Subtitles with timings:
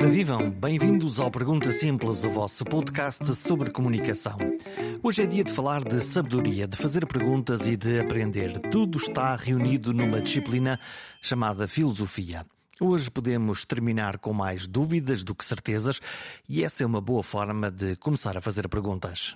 [0.00, 4.36] Ora vivam, bem-vindos ao Pergunta Simples, o vosso podcast sobre comunicação.
[5.02, 8.60] Hoje é dia de falar de sabedoria, de fazer perguntas e de aprender.
[8.70, 10.78] Tudo está reunido numa disciplina
[11.20, 12.46] chamada filosofia.
[12.80, 16.00] Hoje podemos terminar com mais dúvidas do que certezas,
[16.48, 19.34] e essa é uma boa forma de começar a fazer perguntas.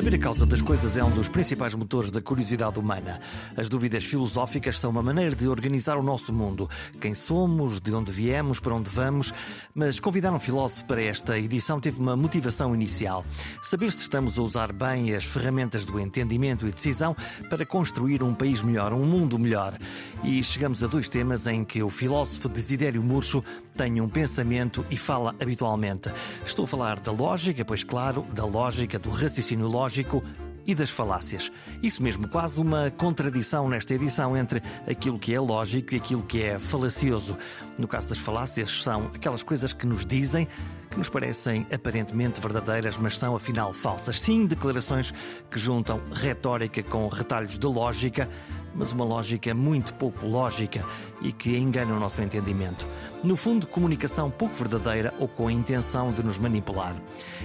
[0.00, 3.20] Saber a causa das coisas é um dos principais motores da curiosidade humana.
[3.54, 6.70] As dúvidas filosóficas são uma maneira de organizar o nosso mundo.
[6.98, 9.30] Quem somos, de onde viemos, para onde vamos.
[9.74, 13.26] Mas convidar um filósofo para esta edição teve uma motivação inicial.
[13.60, 17.14] Saber se estamos a usar bem as ferramentas do entendimento e decisão
[17.50, 19.76] para construir um país melhor, um mundo melhor.
[20.24, 23.44] E chegamos a dois temas em que o filósofo Desidério Murcho
[23.80, 26.10] tem um pensamento e fala habitualmente.
[26.44, 30.22] Estou a falar da lógica, pois claro, da lógica, do raciocínio lógico
[30.66, 31.50] e das falácias.
[31.82, 36.42] Isso mesmo, quase uma contradição nesta edição entre aquilo que é lógico e aquilo que
[36.42, 37.38] é falacioso.
[37.78, 40.46] No caso das falácias, são aquelas coisas que nos dizem
[40.90, 44.20] que nos parecem aparentemente verdadeiras, mas são afinal falsas.
[44.20, 45.14] Sim, declarações
[45.50, 48.28] que juntam retórica com retalhos de lógica,
[48.74, 50.84] mas uma lógica muito pouco lógica
[51.22, 52.86] e que engana o nosso entendimento.
[53.22, 56.96] No fundo, comunicação pouco verdadeira ou com a intenção de nos manipular.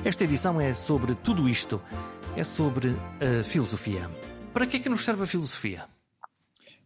[0.04, 1.82] Esta edição é sobre tudo isto.
[2.36, 4.10] É sobre a filosofia.
[4.54, 5.86] Para que é que nos serve a filosofia?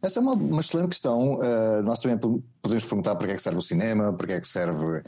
[0.01, 1.35] Essa é uma, uma excelente questão.
[1.35, 2.17] Uh, nós também
[2.61, 5.03] podemos perguntar para que é que serve o cinema, para que é que serve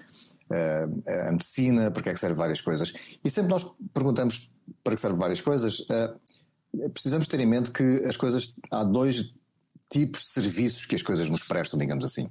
[0.52, 2.94] uh, a medicina, para que é que serve várias coisas.
[3.24, 4.50] E sempre nós perguntamos
[4.84, 8.54] para que serve várias coisas, uh, precisamos ter em mente que as coisas.
[8.70, 9.34] Há dois
[9.90, 12.30] tipos de serviços que as coisas nos prestam, digamos assim.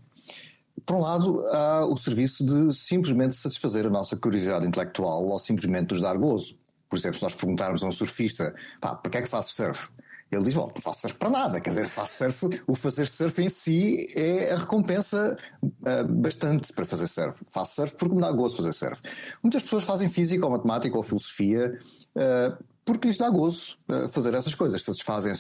[0.86, 5.92] Por um lado, há o serviço de simplesmente satisfazer a nossa curiosidade intelectual ou simplesmente
[5.92, 6.58] nos dar gozo.
[6.88, 9.88] Por exemplo, se nós perguntarmos a um surfista, pá, para que é que faço surf?
[10.30, 13.42] Ele diz, bom, não faço surf para nada, quer dizer, faço surf, o fazer surf
[13.42, 17.42] em si é a recompensa uh, bastante para fazer surf.
[17.50, 19.02] Faço surf porque me dá gozo fazer surf.
[19.42, 21.78] Muitas pessoas fazem física ou matemática ou filosofia
[22.14, 25.34] uh, porque lhes dá gozo uh, fazer essas coisas, satisfazem a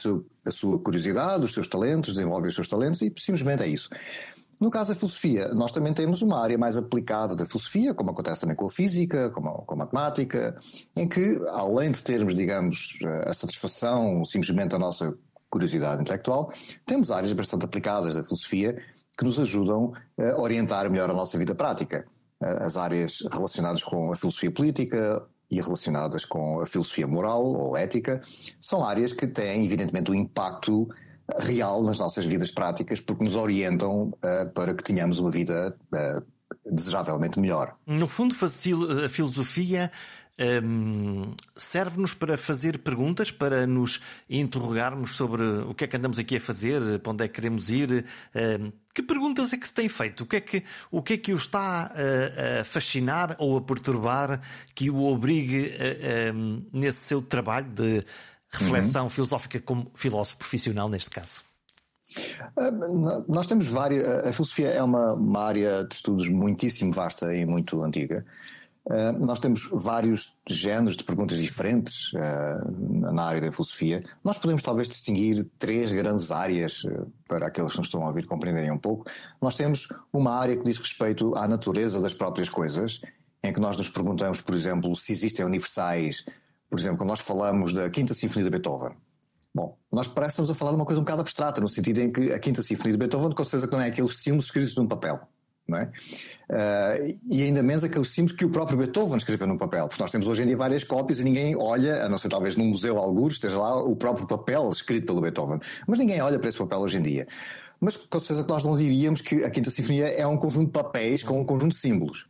[0.46, 3.90] a sua curiosidade, os seus talentos, desenvolvem os seus talentos e simplesmente é isso.
[4.60, 8.42] No caso da filosofia, nós também temos uma área mais aplicada da filosofia, como acontece
[8.42, 10.54] também com a física, com a, com a matemática,
[10.94, 15.16] em que, além de termos, digamos, a satisfação simplesmente da nossa
[15.48, 16.52] curiosidade intelectual,
[16.84, 18.76] temos áreas bastante aplicadas da filosofia
[19.16, 22.06] que nos ajudam a orientar melhor a nossa vida prática.
[22.38, 28.22] As áreas relacionadas com a filosofia política e relacionadas com a filosofia moral ou ética
[28.60, 30.86] são áreas que têm, evidentemente, um impacto
[31.38, 36.24] real nas nossas vidas práticas, porque nos orientam uh, para que tenhamos uma vida uh,
[36.70, 37.76] desejavelmente melhor.
[37.86, 38.34] No fundo,
[39.04, 39.90] a filosofia
[40.40, 46.18] um, ehm, serve-nos para fazer perguntas, para nos interrogarmos sobre o que é que andamos
[46.18, 47.90] aqui a fazer, para onde é que queremos ir.
[48.34, 50.24] Um, ehm, que perguntas é que se tem feito?
[50.24, 53.60] O que é que o, que é que o está a, a fascinar ou a
[53.60, 54.40] perturbar
[54.74, 58.04] que o obrigue a, ehm, nesse seu trabalho de
[58.50, 59.10] reflexão uhum.
[59.10, 61.42] filosófica como filósofo profissional neste caso?
[62.56, 62.70] Ah,
[63.28, 64.04] nós temos várias.
[64.26, 68.24] A filosofia é uma, uma área de estudos muitíssimo vasta e muito antiga.
[68.84, 74.00] Uh, nós temos vários géneros de perguntas diferentes uh, na área da filosofia.
[74.24, 76.82] Nós podemos talvez distinguir três grandes áreas
[77.28, 79.08] para aqueles que nos estão a ouvir compreenderem um pouco.
[79.40, 83.00] Nós temos uma área que diz respeito à natureza das próprias coisas,
[83.44, 86.24] em que nós nos perguntamos, por exemplo, se existem universais
[86.70, 88.96] por exemplo, quando nós falamos da Quinta Sinfonia de Beethoven,
[89.52, 92.00] Bom, nós parece que estamos a falar de uma coisa um bocado abstrata, no sentido
[92.00, 94.76] em que a Quinta Sinfonia de Beethoven, com certeza que não é aqueles símbolos escritos
[94.76, 95.20] num papel,
[95.66, 95.90] não é?
[96.48, 100.12] Uh, e ainda menos aqueles símbolos que o próprio Beethoven escreveu num papel, porque nós
[100.12, 102.96] temos hoje em dia várias cópias e ninguém olha, a não ser talvez num museu
[102.96, 106.78] algures, esteja lá o próprio papel escrito pelo Beethoven, mas ninguém olha para esse papel
[106.78, 107.26] hoje em dia.
[107.80, 110.72] Mas com certeza que nós não diríamos que a Quinta Sinfonia é um conjunto de
[110.72, 112.26] papéis com um conjunto de símbolos.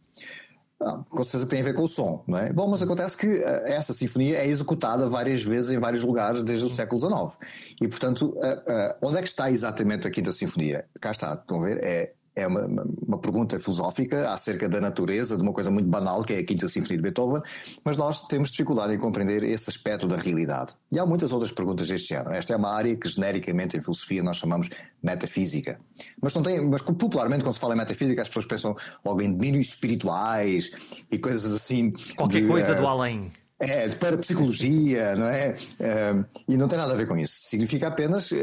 [0.83, 2.51] Ah, com certeza que tem a ver com o som, não é?
[2.51, 6.65] Bom, mas acontece que uh, essa sinfonia é executada várias vezes em vários lugares desde
[6.65, 7.39] o século XIX.
[7.83, 10.87] E, portanto, uh, onde é que está exatamente a Quinta Sinfonia?
[10.99, 11.85] Cá está, estão a ver?
[11.85, 12.67] É é uma,
[13.07, 16.69] uma, pergunta filosófica acerca da natureza de uma coisa muito banal que é a Quinta
[16.69, 17.43] Sinfonia de Beethoven,
[17.85, 20.75] mas nós temos dificuldade em compreender esse aspecto da realidade.
[20.91, 22.33] E há muitas outras perguntas deste género.
[22.33, 24.69] Esta é uma área que genericamente em filosofia nós chamamos
[25.03, 25.79] metafísica.
[26.21, 29.31] Mas não tem, mas popularmente quando se fala em metafísica as pessoas pensam logo em
[29.31, 30.71] domínios espirituais
[31.11, 31.93] e coisas assim.
[32.17, 33.33] Qualquer de, coisa uh, do além.
[33.63, 35.55] É, para psicologia, não é?
[35.79, 37.35] Uh, e não tem nada a ver com isso.
[37.43, 38.37] Significa apenas uh,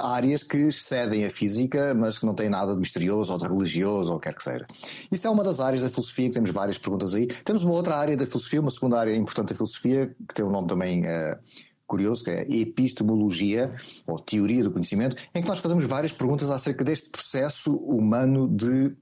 [0.00, 4.12] áreas que excedem a física, mas que não têm nada de misterioso ou de religioso
[4.12, 4.64] ou quer que seja.
[5.12, 7.28] Isso é uma das áreas da filosofia, que temos várias perguntas aí.
[7.44, 10.50] Temos uma outra área da filosofia, uma segunda área importante da filosofia, que tem um
[10.50, 11.38] nome também uh,
[11.86, 13.72] curioso, que é epistemologia,
[14.08, 18.92] ou teoria do conhecimento, em que nós fazemos várias perguntas acerca deste processo humano de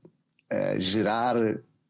[0.77, 1.35] gerar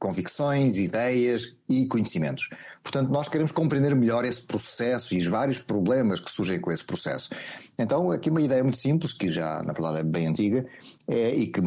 [0.02, 2.48] convicções, ideias e conhecimentos.
[2.82, 6.84] Portanto, nós queremos compreender melhor esse processo e os vários problemas que surgem com esse
[6.84, 7.30] processo.
[7.78, 10.66] Então, aqui uma ideia muito simples, que já, na verdade, é bem antiga,
[11.06, 11.60] é, e que,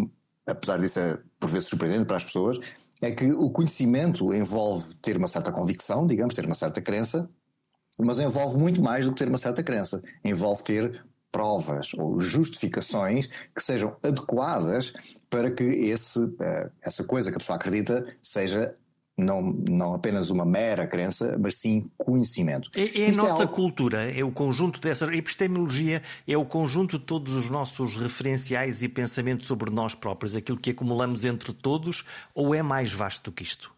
[0.45, 2.59] apesar disso, é por vezes surpreendente para as pessoas,
[3.01, 7.29] é que o conhecimento envolve ter uma certa convicção, digamos, ter uma certa crença,
[7.97, 10.01] mas envolve muito mais do que ter uma certa crença.
[10.25, 11.05] Envolve ter
[11.35, 14.93] provas ou justificações que sejam adequadas
[15.29, 18.73] para que esse, eh, essa coisa que a pessoa acredita seja
[19.17, 22.69] não, não apenas uma mera crença, mas sim conhecimento.
[22.73, 23.53] É, é a é nossa é algo...
[23.53, 25.09] cultura, é o conjunto dessas.
[25.09, 30.37] A epistemologia é o conjunto de todos os nossos referenciais e pensamentos sobre nós próprios,
[30.37, 33.75] aquilo que acumulamos entre todos, ou é mais vasto do que isto?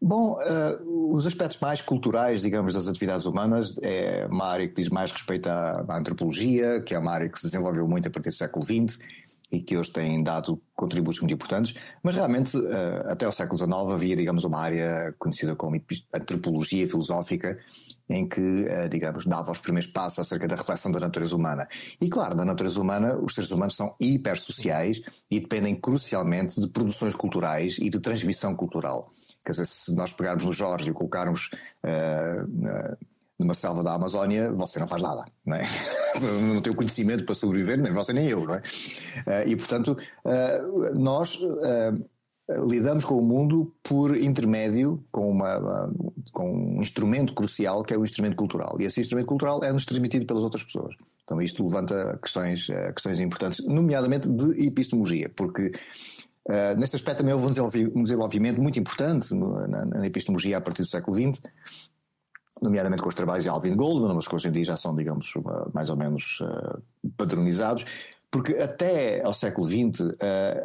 [0.00, 4.90] Bom, uh, os aspectos mais culturais, digamos, das atividades humanas é uma área que diz
[4.90, 8.30] mais respeito à, à, antropologia, que é uma área que se desenvolveu muito a partir
[8.30, 8.98] do século XX
[9.50, 13.72] e que hoje tem dado contributos muito importantes, mas realmente uh, até o século XIX
[13.92, 15.80] havia, digamos, uma área conhecida como
[16.12, 17.58] antropologia filosófica,
[18.08, 21.68] em que, uh, digamos, dava os primeiros passos acerca da reflexão da natureza humana.
[22.00, 25.00] E claro, na natureza humana, os seres humanos são hipersociais
[25.30, 29.12] e dependem crucialmente de produções culturais e de transmissão cultural.
[29.44, 31.50] Quer dizer, se nós pegarmos no Jorge e o colocarmos
[31.84, 32.96] uh, uh,
[33.38, 35.66] numa selva da Amazónia, você não faz nada, não é?
[36.54, 38.58] não tem o conhecimento para sobreviver, nem você nem eu, não é?
[38.58, 39.96] Uh, e portanto,
[40.94, 41.38] nós
[42.66, 45.90] lidamos com o mundo por intermédio com, uma,
[46.32, 48.76] com um instrumento crucial que é o instrumento cultural.
[48.78, 50.94] E esse instrumento cultural é-nos transmitido pelas outras pessoas.
[51.22, 55.72] Então isto levanta questões, questões importantes, nomeadamente de epistemologia, porque
[56.46, 57.46] Uh, neste aspecto também houve
[57.94, 61.40] um desenvolvimento muito importante na, na, epistemologia a partir do século XX,
[62.60, 65.32] nomeadamente com os trabalhos de Alvin Goldman, mas que hoje em dia já são, digamos,
[65.72, 66.82] mais ou menos uh,
[67.16, 67.86] padronizados,
[68.34, 70.12] porque até ao século XX uh,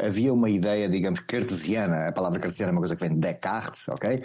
[0.03, 3.87] havia uma ideia, digamos, cartesiana, a palavra cartesiana é uma coisa que vem de Descartes,
[3.89, 4.23] ok?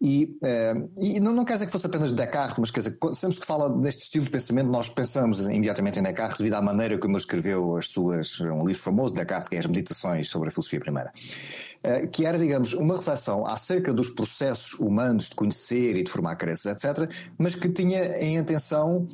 [0.00, 3.40] E, uh, e não, não, quer dizer que fosse apenas Descartes, mas quer dizer, sempre
[3.40, 7.12] que fala deste estilo de pensamento, nós pensamos imediatamente em Descartes devido à maneira como
[7.12, 10.50] ele escreveu as suas, um livro famoso de Descartes, que é as Meditações sobre a
[10.50, 11.12] Filosofia Primeira.
[11.84, 16.36] Uh, que era, digamos, uma reflexão acerca dos processos humanos de conhecer e de formar
[16.36, 17.06] crenças, etc.,
[17.36, 19.06] mas que tinha em atenção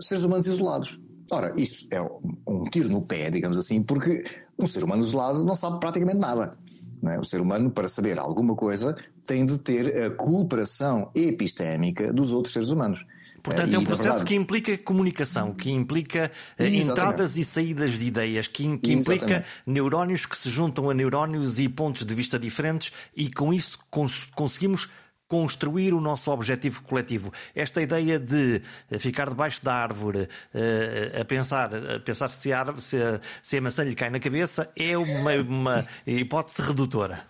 [0.00, 1.05] seres humanos isolados.
[1.30, 2.00] Ora, isto é
[2.46, 4.24] um tiro no pé, digamos assim, porque
[4.58, 6.56] um ser humano isolado não sabe praticamente nada.
[7.04, 7.18] É?
[7.18, 12.52] O ser humano, para saber alguma coisa, tem de ter a cooperação epistémica dos outros
[12.52, 13.04] seres humanos.
[13.42, 14.24] Portanto, é um processo verdade...
[14.24, 16.90] que implica comunicação, que implica eh, Exatamente.
[16.90, 21.68] entradas e saídas de ideias, que, que implica neurónios que se juntam a neurónios e
[21.68, 24.88] pontos de vista diferentes, e com isso cons conseguimos
[25.28, 27.32] construir o nosso objetivo coletivo.
[27.54, 32.60] Esta ideia de eh, ficar debaixo da árvore uh, a pensar, a pensar se, a,
[32.60, 37.24] árvore, se, a, se a maçã lhe cai na cabeça é uma, uma hipótese redutora.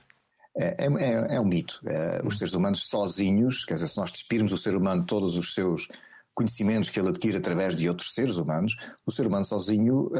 [0.59, 1.81] É, é, é um mito.
[1.87, 5.55] É, os seres humanos sozinhos, quer dizer, se nós despirmos o ser humano todos os
[5.55, 5.89] seus
[6.35, 8.77] conhecimentos que ele adquire através de outros seres humanos,
[9.07, 10.11] o ser humano sozinho,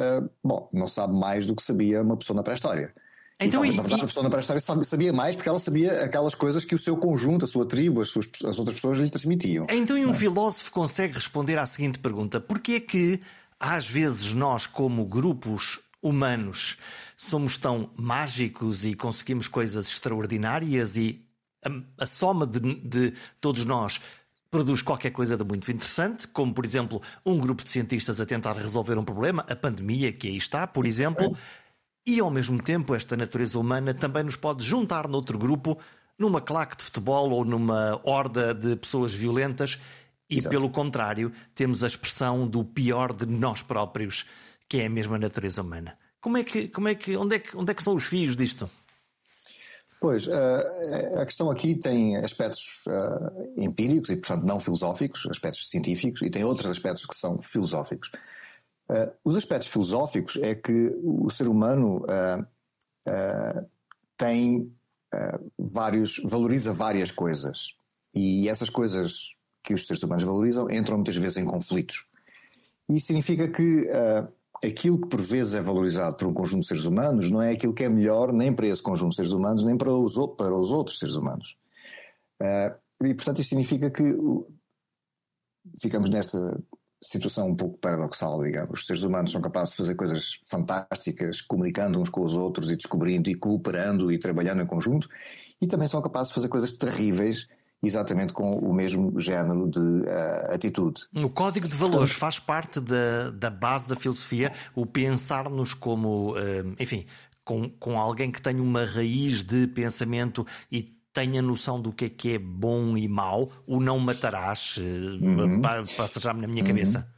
[0.43, 2.95] bom, não sabe mais do que sabia uma pessoa na pré-história.
[3.39, 4.05] Então, e, na verdade, e...
[4.05, 7.45] a pessoa na pré-história sabia mais porque ela sabia aquelas coisas que o seu conjunto,
[7.45, 9.67] a sua tribo, as, suas, as outras pessoas lhe transmitiam.
[9.69, 10.15] Então, e um é?
[10.15, 13.21] filósofo consegue responder à seguinte pergunta: porquê é que,
[13.61, 16.79] às vezes, nós, como grupos humanos,
[17.17, 21.23] somos tão mágicos e conseguimos coisas extraordinárias e
[21.63, 24.01] a, a soma de, de todos nós
[24.51, 28.55] produz qualquer coisa de muito interessante, como por exemplo um grupo de cientistas a tentar
[28.55, 31.37] resolver um problema, a pandemia que aí está, por exemplo.
[32.07, 35.77] E ao mesmo tempo, esta natureza humana também nos pode juntar noutro grupo,
[36.17, 39.79] numa claque de futebol ou numa horda de pessoas violentas,
[40.31, 40.51] e Exato.
[40.51, 44.25] pelo contrário, temos a expressão do pior de nós próprios,
[44.69, 45.99] que é a mesma natureza humana.
[46.21, 48.37] Como é que, como é que, onde é que, onde é que são os fios
[48.37, 48.71] disto?
[50.01, 56.23] Pois, uh, a questão aqui tem aspectos uh, empíricos e, portanto, não filosóficos, aspectos científicos,
[56.23, 58.11] e tem outros aspectos que são filosóficos.
[58.89, 62.43] Uh, os aspectos filosóficos é que o ser humano uh,
[63.09, 63.67] uh,
[64.17, 64.73] tem
[65.59, 67.75] vários, valoriza várias coisas
[68.15, 69.31] e essas coisas
[69.63, 72.07] que os seres humanos valorizam entram muitas vezes em conflitos.
[72.89, 73.89] Isso significa que
[74.63, 77.73] aquilo que por vezes é valorizado por um conjunto de seres humanos não é aquilo
[77.73, 80.71] que é melhor nem para esse conjunto de seres humanos nem para os, para os
[80.71, 81.57] outros seres humanos.
[83.03, 84.05] e portanto isso significa que
[85.81, 86.59] ficamos nesta
[87.03, 88.81] situação um pouco paradoxal, digamos.
[88.81, 92.77] Os seres humanos são capazes de fazer coisas fantásticas, comunicando uns com os outros e
[92.77, 95.09] descobrindo e cooperando e trabalhando em conjunto,
[95.61, 97.47] e também são capazes de fazer coisas terríveis
[97.83, 101.03] exatamente com o mesmo género de uh, atitude.
[101.15, 106.33] O código de valores Portanto, faz parte da, da base da filosofia, o pensar-nos como,
[106.33, 107.07] uh, enfim,
[107.45, 112.09] com, com alguém que tenha uma raiz de pensamento e tenha noção do que é
[112.11, 115.63] que é bom e mau, o não matarás, uhum.
[115.97, 116.69] passa já na minha uhum.
[116.69, 117.11] cabeça.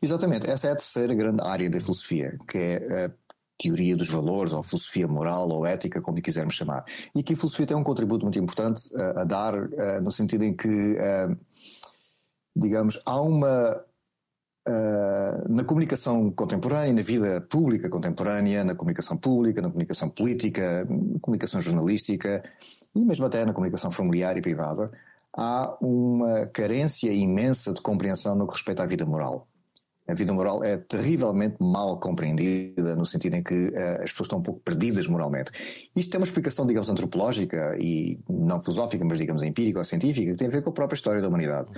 [0.00, 3.10] Exatamente, essa é a terceira grande área da filosofia, que é a
[3.58, 6.86] teoria dos valores, ou filosofia moral, ou ética, como lhe quisermos chamar.
[7.14, 10.44] E aqui a filosofia tem um contributo muito importante a, a dar, a, no sentido
[10.44, 11.28] em que, a,
[12.56, 13.84] digamos, há uma.
[15.50, 21.60] na comunicação contemporânea, na vida pública contemporânea, na comunicação pública, na comunicação política, na comunicação
[21.60, 22.42] jornalística
[23.00, 24.90] e mesmo até na comunicação familiar e privada,
[25.36, 29.46] há uma carência imensa de compreensão no que respeita à vida moral
[30.08, 34.38] a vida moral é terrivelmente mal compreendida, no sentido em que uh, as pessoas estão
[34.38, 35.52] um pouco perdidas moralmente.
[35.94, 40.38] Isto tem uma explicação, digamos, antropológica e não filosófica, mas, digamos, empírica ou científica, que
[40.38, 41.68] tem a ver com a própria história da humanidade.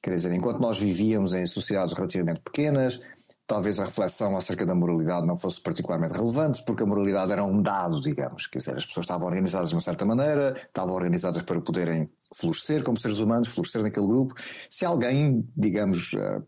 [0.00, 3.00] Quer dizer, enquanto nós vivíamos em sociedades relativamente pequenas,
[3.46, 7.60] talvez a reflexão acerca da moralidade não fosse particularmente relevante, porque a moralidade era um
[7.60, 8.46] dado, digamos.
[8.46, 12.82] Quer dizer, as pessoas estavam organizadas de uma certa maneira, estavam organizadas para poderem florescer
[12.82, 14.34] como seres humanos, florescer naquele grupo.
[14.70, 16.38] Se alguém, digamos, uh,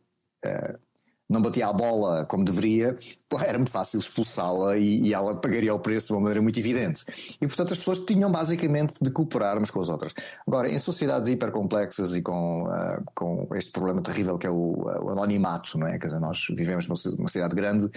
[0.44, 0.78] uh,
[1.28, 2.96] não batia a bola como deveria,
[3.44, 7.04] era muito fácil expulsá-la e, e, ela pagaria o preço de uma maneira muito evidente.
[7.40, 10.12] E portanto as pessoas tinham basicamente de cooperar umas com as outras.
[10.46, 15.10] Agora, em sociedades hipercomplexas e com, uh, com este problema terrível que é o, o,
[15.10, 15.98] anonimato, não é?
[15.98, 17.90] Quer dizer, nós vivemos numa cidade grande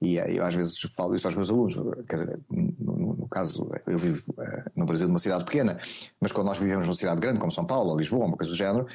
[0.00, 1.74] e uh, eu às vezes falo isso aos meus alunos,
[2.08, 5.78] quer dizer, no, no caso, eu vivo uh, no Brasil numa cidade pequena,
[6.18, 8.56] mas quando nós vivemos numa cidade grande como São Paulo ou Lisboa, uma coisa do
[8.56, 8.86] género,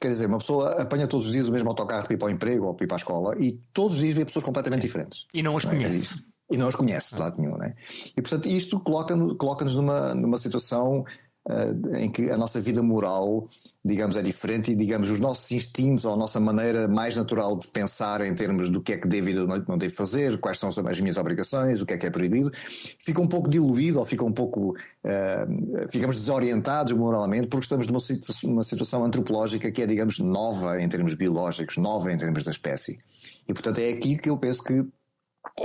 [0.00, 2.30] Quer dizer, uma pesua apanha todos os dias o mesmo autocarro para ir para o
[2.30, 4.86] emprego ou para ir para a escola e todos os dias vê pessoas completamente Sim.
[4.86, 5.26] diferentes.
[5.34, 5.76] E não as não é?
[5.76, 6.24] conhece.
[6.50, 7.74] E não as conhece de lado nenhum, né?
[8.16, 11.04] E portanto isto coloca-nos coloca numa, numa situação
[11.48, 13.48] uh, em que a nossa vida moral
[13.88, 17.66] digamos, é diferente e, digamos, os nossos instintos ou a nossa maneira mais natural de
[17.68, 19.34] pensar em termos do que é que devo e
[19.66, 22.52] não devo fazer, quais são as minhas obrigações, o que é que é proibido,
[22.98, 28.00] fica um pouco diluído ou fica um pouco, uh, ficamos desorientados moralmente porque estamos numa,
[28.44, 32.98] numa situação antropológica que é, digamos, nova em termos biológicos, nova em termos da espécie.
[33.48, 34.84] E, portanto, é aqui que eu penso que,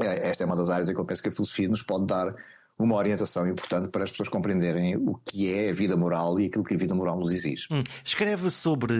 [0.01, 2.05] eh, esta é uma das áreas em que eu penso que a filosofia nos pode
[2.05, 2.29] dar
[2.77, 6.63] uma orientação importante para as pessoas compreenderem o que é a vida moral e aquilo
[6.63, 7.67] que a vida moral nos exige.
[7.71, 7.83] Hum.
[8.03, 8.93] Escreve sobre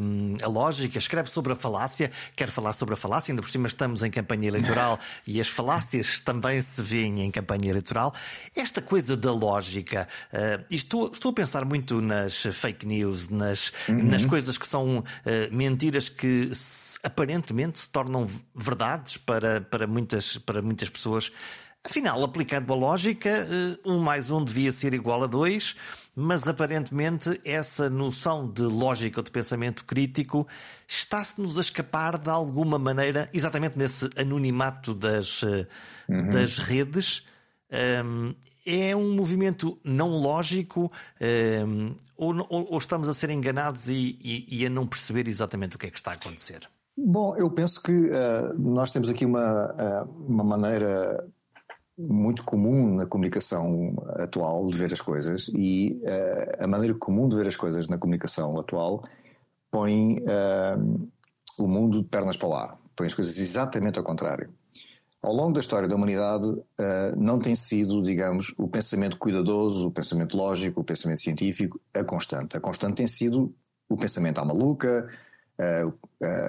[0.00, 3.66] hum, a lógica, escreve sobre a falácia, quer falar sobre a falácia, ainda por cima
[3.66, 8.14] estamos em campanha eleitoral e as falácias também se veem em campanha eleitoral.
[8.54, 14.04] Esta coisa da lógica, uh, estou, estou a pensar muito nas fake news, nas, uhum.
[14.04, 15.04] nas coisas que são uh,
[15.50, 21.32] mentiras que se, aparentemente se tornam verdades para, para, muitas, para muitas pessoas.
[21.82, 25.74] Afinal, aplicando a lógica, eh, um mais um devia ser igual a dois,
[26.14, 30.46] mas aparentemente essa noção de lógica ou de pensamento crítico
[30.86, 35.66] está-se-nos a escapar de alguma maneira, exatamente nesse anonimato das, eh,
[36.06, 36.28] uhum.
[36.28, 37.24] das redes.
[38.04, 38.34] Um,
[38.66, 40.92] é um movimento não lógico
[41.66, 45.76] um, ou, ou, ou, estamos a ser enganados e, e, e, a não perceber exatamente
[45.76, 46.68] o que é que está a acontecer?
[46.96, 51.26] Bom, eu penso que uh, nós temos aqui uma, uh, uma maneira
[52.08, 57.36] muito comum na comunicação atual de ver as coisas e uh, a maneira comum de
[57.36, 59.02] ver as coisas na comunicação atual
[59.70, 61.10] põe uh,
[61.58, 64.50] o mundo de pernas para ar, põe as coisas exatamente ao contrário.
[65.22, 66.64] Ao longo da história da humanidade uh,
[67.16, 72.56] não tem sido, digamos, o pensamento cuidadoso, o pensamento lógico, o pensamento científico a constante.
[72.56, 73.54] A constante tem sido
[73.88, 75.08] o pensamento à maluca,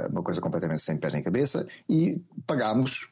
[0.10, 3.12] uma coisa completamente sem pés nem cabeça e pagámos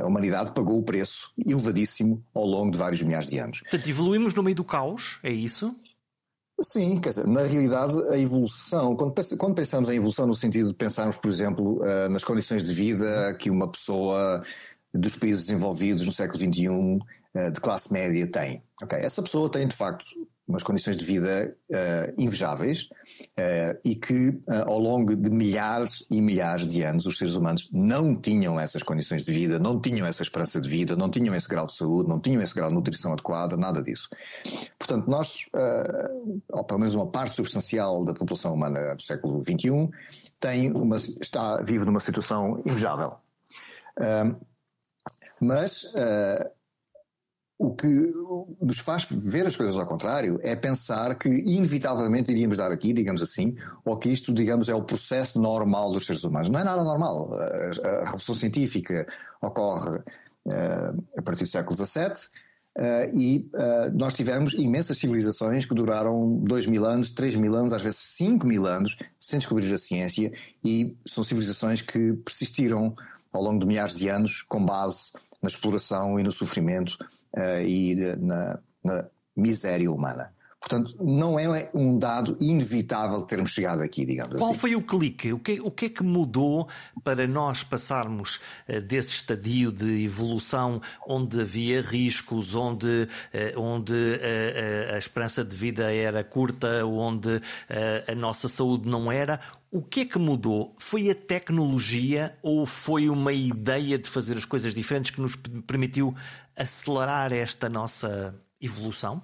[0.00, 3.60] a humanidade pagou o preço elevadíssimo ao longo de vários milhares de anos.
[3.60, 5.74] Portanto, evoluímos no meio do caos, é isso?
[6.62, 11.16] Sim, quer dizer, na realidade a evolução, quando, pensamos em evolução no sentido de pensarmos,
[11.16, 14.42] por exemplo, uh, nas condições de vida que uma pessoa
[14.92, 16.98] dos países desenvolvidos no século XXI
[17.32, 18.62] eh, de classe média tem.
[18.82, 18.98] Okay?
[18.98, 20.04] Essa pessoa tem, de facto,
[20.50, 26.20] umas condições de vida uh, invejáveis uh, e que uh, ao longo de milhares e
[26.20, 30.22] milhares de anos os seres humanos não tinham essas condições de vida, não tinham essa
[30.22, 33.12] esperança de vida, não tinham esse grau de saúde, não tinham esse grau de nutrição
[33.12, 34.08] adequada, nada disso.
[34.78, 35.46] Portanto, nós,
[36.48, 39.88] ou pelo menos uma parte substancial da população humana do século XXI,
[40.38, 43.14] tem uma, está, vive numa situação invejável.
[45.40, 45.86] mas
[47.60, 48.10] o que
[48.58, 53.20] nos faz ver as coisas ao contrário é pensar que inevitavelmente iríamos dar aqui, digamos
[53.20, 56.48] assim, ou que isto, digamos, é o processo normal dos seres humanos.
[56.48, 57.28] Não é nada normal.
[57.34, 59.06] A, revolução científica
[59.42, 62.30] ocorre uh, a partir do século XVII.
[62.78, 67.74] Uh, e uh, nós tivemos imensas civilizações que duraram 2 mil anos, 3 mil anos,
[67.74, 70.32] às vezes 5 mil anos, sem descobrir a ciência,
[70.64, 72.96] e são civilizações que persistiram
[73.34, 75.12] ao longo de milhares de anos com base
[75.42, 76.96] na exploração e no sofrimento
[77.36, 80.32] uh, e na, na miséria humana.
[80.60, 84.58] Portanto, não é um dado inevitável termos chegado aqui, digamos Qual assim.
[84.58, 85.32] foi o clique?
[85.32, 86.68] O que, o que é que mudou
[87.02, 88.38] para nós passarmos
[88.68, 95.56] uh, desse estadio de evolução onde havia riscos, onde, uh, onde uh, a esperança de
[95.56, 97.40] vida era curta, onde
[98.06, 99.40] a nossa saúde não era?
[99.70, 100.74] O que é que mudou?
[100.78, 105.36] Foi a tecnologia ou foi uma ideia de fazer as coisas diferentes que nos
[105.66, 106.14] permitiu
[106.54, 109.22] acelerar esta nossa evolução?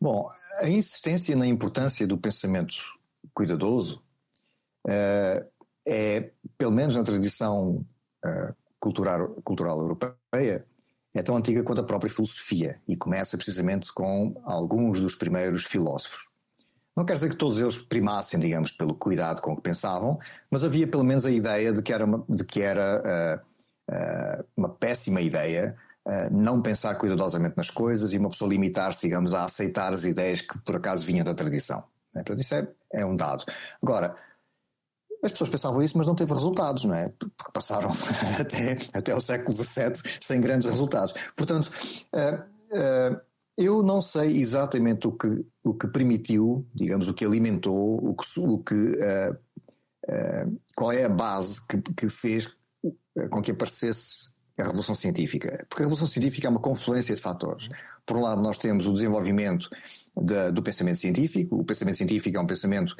[0.00, 2.76] Bom, a insistência na importância do pensamento
[3.34, 4.02] cuidadoso
[4.86, 5.44] uh,
[5.86, 7.84] é, pelo menos na tradição
[8.24, 10.64] uh, cultural, cultural europeia,
[11.14, 16.28] é tão antiga quanto a própria filosofia e começa precisamente com alguns dos primeiros filósofos.
[16.94, 20.18] Não quer dizer que todos eles primassem, digamos, pelo cuidado com que pensavam,
[20.50, 23.42] mas havia pelo menos a ideia de que era uma, de que era,
[23.90, 25.76] uh, uma péssima ideia
[26.30, 30.58] não pensar cuidadosamente nas coisas e uma pessoa limitar-se, digamos, a aceitar as ideias que
[30.60, 31.84] por acaso vinham da tradição.
[32.14, 32.22] Né?
[32.22, 33.44] Portanto, isso é, é um dado.
[33.82, 34.16] Agora,
[35.22, 37.08] as pessoas pensavam isso, mas não teve resultados, não é?
[37.08, 37.90] Porque passaram
[38.38, 41.12] até, até o século XVII sem grandes resultados.
[41.36, 41.70] Portanto,
[42.14, 43.20] uh, uh,
[43.56, 48.40] eu não sei exatamente o que, o que permitiu, digamos, o que alimentou, o que,
[48.40, 48.92] o que
[50.74, 52.56] qual é a base que, que fez
[53.30, 54.30] com que aparecesse
[54.62, 55.64] a revolução científica.
[55.68, 57.68] Porque a revolução científica é uma confluência de fatores.
[58.04, 59.68] Por um lado, nós temos o desenvolvimento
[60.16, 61.56] de, do pensamento científico.
[61.56, 62.96] O pensamento científico é um pensamento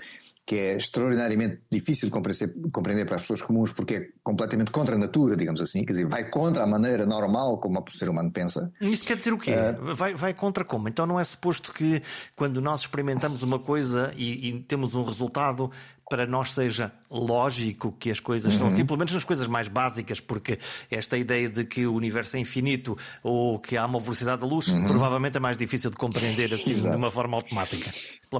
[0.48, 4.94] que é extraordinariamente difícil de compreender, compreender, para as pessoas comuns porque é completamente contra
[4.94, 8.30] a natura, digamos assim, quer dizer, vai contra a maneira normal como o ser humano
[8.30, 8.72] pensa.
[8.80, 9.52] Isso quer dizer o quê?
[9.52, 10.88] Uh, vai, vai contra como?
[10.88, 12.00] Então não é suposto que
[12.34, 15.70] quando nós experimentamos uma coisa e, e temos um resultado,
[16.08, 18.58] para nós seja lógico que as coisas uhum.
[18.58, 20.58] são assim, pelo menos nas coisas mais básicas, porque
[20.90, 24.68] esta ideia de que o universo é infinito ou que há uma velocidade da luz
[24.68, 24.86] uhum.
[24.86, 26.90] provavelmente é mais difícil de compreender assim Exato.
[26.90, 27.90] de uma forma automática.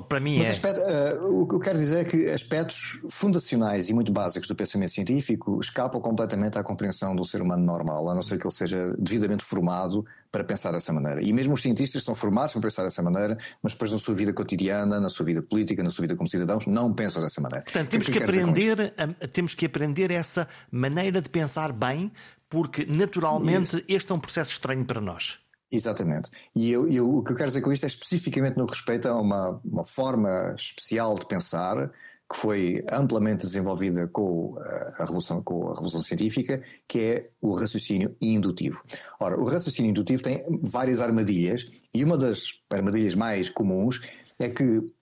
[0.08, 0.50] Para mim Mas é.
[0.50, 4.54] Aspecto, uh, o que eu quero dizer é que aspectos fundacionais e muito básicos do
[4.54, 8.54] pensamento científico escapam completamente à compreensão do ser humano normal, a não ser que ele
[8.54, 11.22] seja devidamente formado para pensar dessa maneira.
[11.24, 14.32] E mesmo os cientistas são formados para pensar dessa maneira, mas depois na sua vida
[14.32, 17.64] cotidiana, na sua vida política, na sua vida como cidadãos, não pensam dessa maneira.
[17.64, 18.94] Portanto, temos que, que aprender,
[19.32, 22.12] temos que aprender essa maneira de pensar bem,
[22.48, 23.84] porque naturalmente Isso.
[23.88, 25.38] este é um processo estranho para nós.
[25.70, 26.30] Exatamente.
[26.56, 29.20] E eu, eu, o que eu quero dizer com isto é especificamente no respeito a
[29.20, 31.90] uma, uma forma especial de pensar
[32.30, 37.52] que foi amplamente desenvolvida com eh, a, revolução, com a Revolução Científica, que é o
[37.52, 38.82] raciocínio indutivo.
[39.18, 44.02] Ora, o raciocínio indutivo tem várias armadilhas, e uma das armadilhas mais comuns
[44.38, 44.92] é que uh,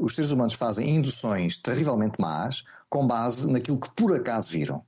[0.00, 4.82] os seres humanos fazem induções terrivelmente más com base naquilo que por acaso viram.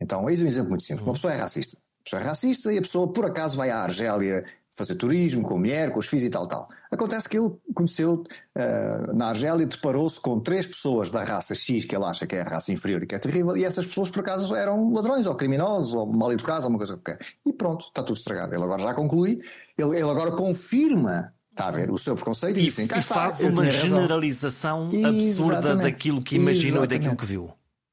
[0.00, 1.04] Então, eis um exemplo muito simples.
[1.04, 1.76] Uma pessoa é racista.
[2.04, 5.58] Pessoa é racista e a pessoa por acaso vai à Argélia fazer turismo com a
[5.58, 6.66] mulher, com os filhos e tal, tal.
[6.90, 8.24] Acontece que ele conheceu
[8.56, 12.40] uh, na Argélia, deparou-se com três pessoas da raça X que ele acha que é
[12.40, 15.34] a raça inferior e que é terrível, e essas pessoas por acaso eram ladrões ou
[15.34, 17.18] criminosos ou mal educados ou uma coisa qualquer.
[17.44, 18.54] E pronto, está tudo estragado.
[18.54, 19.40] Ele agora já conclui,
[19.76, 23.40] ele, ele agora confirma Está a ver o seu preconceito e, e, dizem, e faz
[23.40, 27.52] uma generalização absurda daquilo que imaginou e daquilo que viu.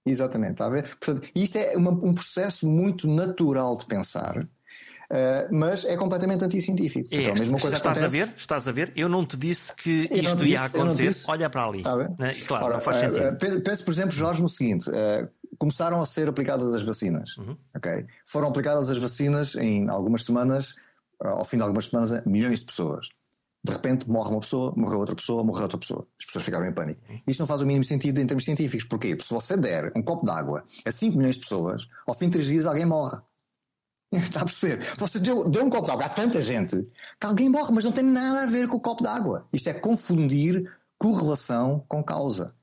[0.10, 0.84] Exatamente, está a ver?
[0.84, 4.48] Portanto, isto é uma, um processo muito natural de pensar
[5.10, 7.10] Uh, mas é completamente anticientífico.
[7.12, 8.22] É, então, a mesma coisa estás acontece...
[8.22, 8.34] a ver?
[8.38, 8.94] Estás a ver?
[8.96, 11.16] Eu não te disse que eu isto disse, ia acontecer.
[11.28, 11.84] Olha para ali.
[12.20, 12.36] Né?
[12.48, 13.28] Claro, Ora, não faz sentido.
[13.28, 17.36] Uh, penso, por exemplo, Jorge, no seguinte: uh, começaram a ser aplicadas as vacinas.
[17.38, 17.58] Uhum.
[17.76, 18.06] Okay?
[18.24, 20.76] Foram aplicadas as vacinas em algumas semanas,
[21.20, 23.08] ao fim de algumas semanas, a milhões de pessoas.
[23.64, 26.08] De repente morre uma pessoa, morreu outra pessoa, morreu outra pessoa.
[26.18, 27.02] As pessoas ficaram em pânico.
[27.28, 28.88] Isto não faz o mínimo sentido em termos científicos.
[28.88, 29.16] Porquê?
[29.16, 32.28] Porque se você der um copo de água a 5 milhões de pessoas, ao fim
[32.28, 33.18] de 3 dias alguém morre.
[34.12, 34.88] Está a perceber?
[34.98, 36.88] Você deu, deu um copo de água a tanta gente
[37.20, 39.46] que alguém morre, mas não tem nada a ver com o copo de água.
[39.52, 40.66] Isto é confundir
[40.98, 42.54] correlação com causa.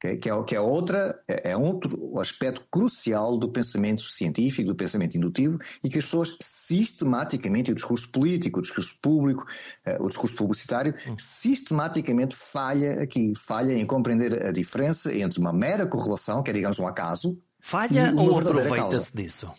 [0.00, 0.16] Okay?
[0.16, 5.16] Que, é, que é, outra, é, é outro aspecto crucial do pensamento científico, do pensamento
[5.16, 9.46] indutivo, e que as pessoas sistematicamente, o discurso político, o discurso público,
[9.86, 11.16] uh, o discurso publicitário, hum.
[11.18, 16.78] sistematicamente falha aqui, falha em compreender a diferença entre uma mera correlação, que é digamos
[16.78, 19.52] um acaso, falha ou aproveita-se disso?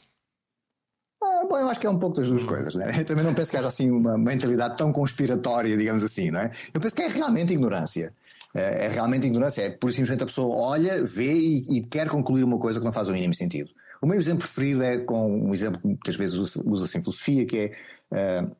[1.24, 2.48] Ah, bom, eu acho que é um pouco das duas hum.
[2.48, 3.00] coisas, né?
[3.00, 6.52] Eu também não penso que haja assim uma mentalidade tão conspiratória, digamos assim, não é?
[6.74, 8.12] Eu penso que é realmente ignorância.
[8.54, 9.62] É, é realmente ignorância.
[9.62, 12.94] É por simplesmente a pessoa olha, vê e, e, quer concluir uma coisa que não
[12.94, 13.70] faz o mínimo sentido.
[14.02, 17.72] O meu exemplo preferido é com um exemplo que muitas vezes usa-se em filosofia, que
[18.12, 18.56] é uh,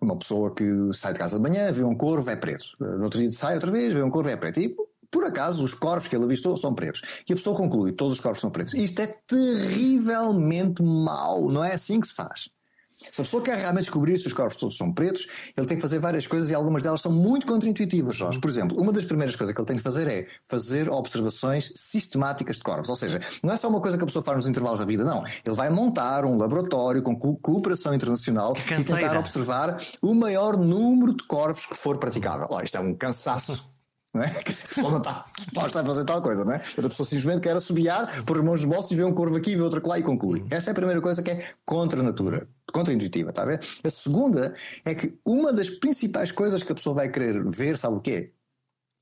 [0.00, 2.64] Uma pessoa que sai de casa de manhã, vê um corvo, é preto.
[2.80, 4.58] No outro dia sai outra vez, vê um corvo, é preto.
[4.60, 4.74] E
[5.10, 7.02] por acaso os corvos que ele avistou são pretos.
[7.28, 8.74] E a pessoa conclui: todos os corvos são pretos.
[8.74, 11.50] Isto é terrivelmente mau.
[11.50, 12.48] Não é assim que se faz.
[12.96, 15.82] Se a pessoa quer realmente descobrir se os corvos todos são pretos, ele tem que
[15.82, 18.40] fazer várias coisas e algumas delas são muito contraintuitivas, Jorge.
[18.40, 22.56] Por exemplo, uma das primeiras coisas que ele tem que fazer é fazer observações sistemáticas
[22.56, 22.88] de corvos.
[22.88, 25.04] Ou seja, não é só uma coisa que a pessoa faz nos intervalos da vida,
[25.04, 25.24] não.
[25.44, 31.24] Ele vai montar um laboratório com cooperação internacional e tentar observar o maior número de
[31.24, 32.46] corvos que for praticável.
[32.50, 33.70] Ora, isto é um cansaço
[34.16, 34.30] não é?
[34.30, 36.56] Que a pessoa não está disposta a fazer tal coisa, não é?
[36.56, 39.54] A pessoa simplesmente quer assobiar, pôr as mãos nos bolsos e ver um corvo aqui,
[39.54, 40.40] ver outro lá e conclui.
[40.40, 40.48] Uhum.
[40.50, 43.60] Essa é a primeira coisa que é contra a natura, contra-intuitiva, está a ver?
[43.82, 47.96] A segunda é que uma das principais coisas que a pessoa vai querer ver, sabe
[47.96, 48.32] o quê?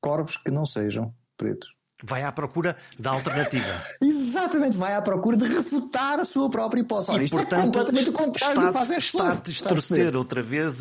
[0.00, 1.74] Corvos que não sejam pretos.
[2.02, 3.82] Vai à procura da alternativa.
[4.02, 7.10] Exatamente, vai à procura de refutar a sua própria hipótese.
[7.10, 10.16] Ora, isto é portanto, é completamente o contrário está, do que faz Está a distorcer
[10.16, 10.80] outra vez,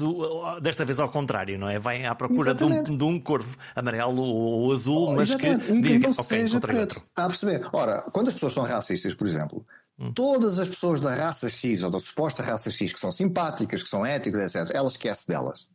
[0.61, 1.79] desta vez ao contrário, não é?
[1.79, 5.79] Vai à procura de um, de um, corvo amarelo ou azul, oh, mas que um
[5.79, 6.97] diga, que não okay, seja preto.
[6.97, 7.69] Está a perceber?
[7.71, 9.65] Ora, quando as pessoas são racistas, por exemplo.
[10.13, 13.89] Todas as pessoas da raça X ou da suposta raça X que são simpáticas, que
[13.89, 15.67] são éticas, etc., ela esquece delas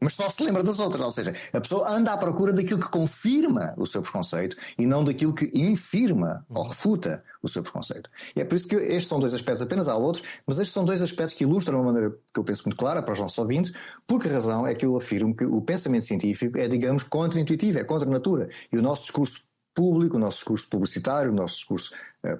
[0.00, 1.02] mas só se lembra das outras.
[1.02, 5.02] Ou seja, a pessoa anda à procura daquilo que confirma o seu preconceito e não
[5.02, 8.10] daquilo que infirma ou refuta o seu preconceito.
[8.36, 10.84] E é por isso que estes são dois aspectos, apenas há outros, mas estes são
[10.84, 13.38] dois aspectos que ilustram de uma maneira que eu penso muito clara para os nossos
[13.38, 13.72] ouvintes,
[14.06, 17.84] porque a razão é que eu afirmo que o pensamento científico é, digamos, contra-intuitivo, é
[17.84, 18.48] contra a natura.
[18.70, 19.42] E o nosso discurso
[19.74, 21.92] público, o nosso discurso publicitário, o nosso discurso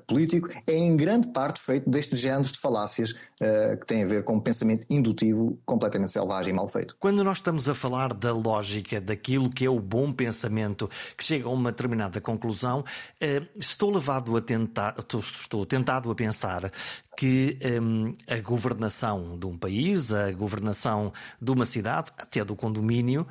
[0.06, 4.24] político, é em grande parte feito destes géneros de falácias uh, que têm a ver
[4.24, 6.96] com um pensamento indutivo completamente selvagem e mal feito.
[6.98, 11.46] Quando nós estamos a falar da lógica, daquilo que é o bom pensamento, que chega
[11.46, 16.72] a uma determinada conclusão, uh, estou levado a tentar, estou tentado a pensar
[17.16, 23.26] que um, a governação de um país, a governação de uma cidade, até do condomínio,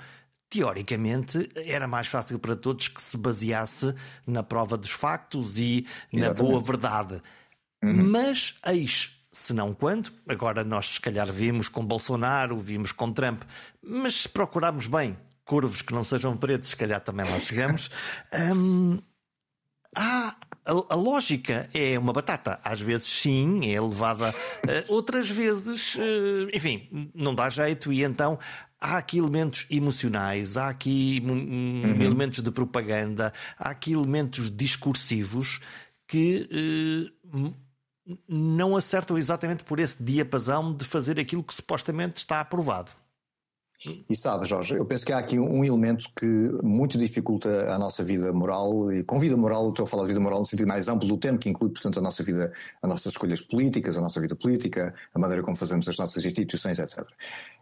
[0.53, 3.95] teoricamente era mais fácil para todos que se baseasse
[4.27, 6.41] na prova dos factos e Exatamente.
[6.41, 7.21] na boa verdade.
[7.83, 8.11] Uhum.
[8.11, 13.41] Mas eis se não quando, agora nós se calhar vimos com Bolsonaro, vimos com Trump,
[13.81, 17.89] mas se procurarmos bem curvos que não sejam pretos, se calhar também lá chegamos.
[18.55, 18.99] hum,
[19.95, 20.35] há
[20.65, 22.59] a, a, lógica é uma batata.
[22.63, 28.37] Às vezes sim, é levada, uh, outras vezes, uh, enfim, não dá jeito, e então
[28.83, 32.01] há aqui elementos emocionais, há aqui uhum.
[32.01, 35.61] elementos de propaganda, há aqui elementos discursivos
[36.05, 37.53] que uh,
[38.27, 42.91] não acertam exatamente por esse diapasão de fazer aquilo que supostamente está aprovado.
[44.09, 48.03] E sabe, Jorge, eu penso que há aqui um elemento que muito dificulta a nossa
[48.03, 50.87] vida moral, e com vida moral, estou a falar de vida moral no sentido mais
[50.87, 54.19] amplo do termo, que inclui, portanto, a nossa vida, as nossas escolhas políticas, a nossa
[54.21, 57.05] vida política, a maneira como fazemos as nossas instituições, etc.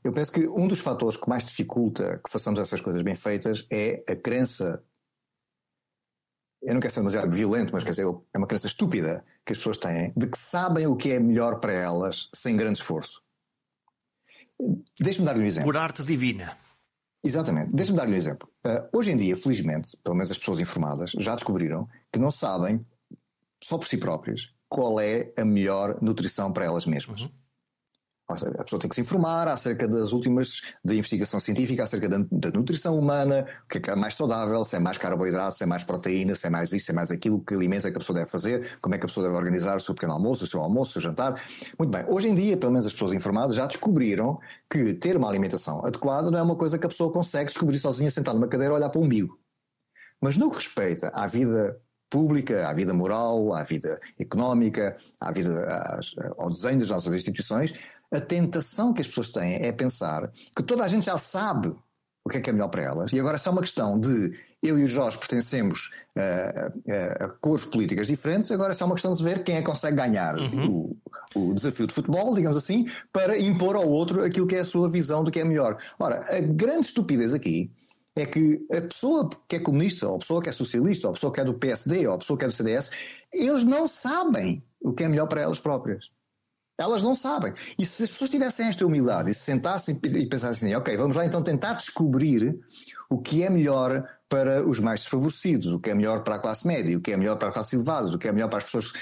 [0.04, 3.66] Eu penso que um dos fatores que mais dificulta que façamos essas coisas bem feitas
[3.72, 4.84] é a crença.
[6.62, 9.58] Eu não quero ser demasiado violento, mas quer dizer, é uma crença estúpida que as
[9.58, 13.24] pessoas têm de que sabem o que é melhor para elas sem grande esforço.
[15.00, 15.72] Deixe-me dar-lhe um exemplo.
[15.72, 16.58] Por arte divina.
[17.24, 17.72] Exatamente.
[17.74, 18.50] Deixe-me dar-lhe um exemplo.
[18.66, 22.86] Uh, hoje em dia, felizmente, pelo menos as pessoas informadas já descobriram que não sabem,
[23.64, 27.22] só por si próprias, qual é a melhor nutrição para elas mesmas.
[27.22, 27.32] Uhum.
[28.34, 32.52] A pessoa tem que se informar acerca das últimas da investigação científica, acerca da, da,
[32.52, 35.84] nutrição humana, o que é, é mais saudável, se é mais carboidrato, se é mais
[35.84, 38.20] proteína, se é mais isso, se é mais aquilo, que alimentos é que a pessoa
[38.20, 40.62] deve fazer, como é que a pessoa deve organizar o seu pequeno almoço, o seu
[40.62, 41.42] almoço, o seu jantar.
[41.78, 44.40] Muito bem, hoje em dia, pelo menos as pessoas informadas já descobriram
[44.70, 48.10] que ter uma alimentação adequada não é uma coisa que a pessoa consegue descobrir sozinha,
[48.10, 49.40] sentar numa cadeira olhar para o umbigo.
[50.22, 51.78] Mas no que respeita à vida
[52.12, 57.74] pública, à vida moral, à vida económica, à vida, às, ao desenho das nossas instituições,
[58.12, 61.76] a tentação que as pessoas têm é pensar que toda a gente já sabe
[62.24, 64.38] o que é que é melhor para elas, e agora é só uma questão de
[64.62, 68.94] eu e o Jorge pertencemos a, a, a cores políticas diferentes, agora é só uma
[68.94, 70.96] questão de ver quem é que consegue ganhar uhum.
[71.36, 74.66] o, o, desafio de futebol, digamos assim, para impor ao outro aquilo que é a
[74.66, 75.78] sua visão do que é melhor.
[75.98, 77.72] Ora, a grande estupidez aqui
[78.16, 81.14] é que a pessoa que é comunista, ou a pessoa que é socialista, ou a
[81.16, 82.92] pessoa que é do PSD, ou a pessoa que é do CDS,
[83.34, 86.12] eles não sabem o que é melhor para elas próprias.
[86.82, 87.54] Elas não sabem.
[87.78, 91.16] E se as pessoas tivessem esta humildade e se sentassem e pensassem assim, ok, vamos
[91.16, 92.60] lá então tentar descobrir
[93.10, 96.66] o que é melhor para os mais desfavorecidos, o que é melhor para a classe
[96.66, 98.64] média, o que é melhor para a classe elevada, o que é melhor para as
[98.64, 98.94] pessoas.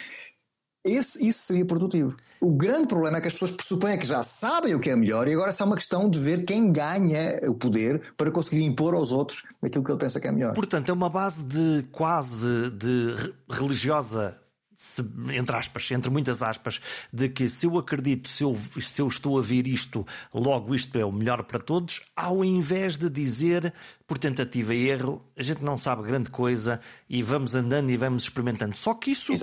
[0.83, 2.17] Esse, isso seria produtivo.
[2.41, 5.27] O grande problema é que as pessoas pressupõem que já sabem o que é melhor
[5.27, 8.95] e agora é só uma questão de ver quem ganha o poder para conseguir impor
[8.95, 10.53] aos outros aquilo que ele pensa que é melhor.
[10.53, 13.13] Portanto, é uma base de quase de
[13.49, 14.38] religiosa
[14.81, 16.79] se, entre aspas, entre muitas aspas,
[17.11, 20.97] de que se eu acredito, se eu, se eu estou a ver isto, logo isto
[20.97, 23.73] é o melhor para todos, ao invés de dizer
[24.07, 28.23] por tentativa e erro, a gente não sabe grande coisa e vamos andando e vamos
[28.23, 28.77] experimentando.
[28.77, 29.33] Só que isso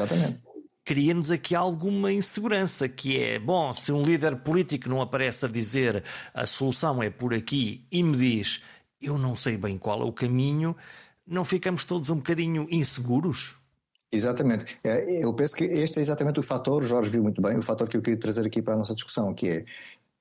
[0.82, 6.02] cria-nos aqui alguma insegurança, que é, bom, se um líder político não aparece a dizer
[6.32, 8.62] a solução é por aqui e me diz
[9.02, 10.74] eu não sei bem qual é o caminho,
[11.26, 13.54] não ficamos todos um bocadinho inseguros?
[14.10, 14.78] Exatamente.
[14.84, 17.88] É, eu penso que este é exatamente o fator, Jorge viu muito bem, o fator
[17.88, 19.64] que eu queria trazer aqui para a nossa discussão, que é,